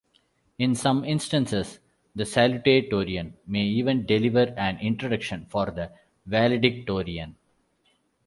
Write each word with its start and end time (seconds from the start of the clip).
In 0.57 0.73
some 0.73 1.05
instances, 1.05 1.77
the 2.15 2.23
salutatorian 2.23 3.33
may 3.45 3.65
even 3.65 4.03
deliver 4.07 4.51
an 4.57 4.79
introduction 4.79 5.45
for 5.45 5.67
the 5.67 5.91
valedictorian. 6.25 7.35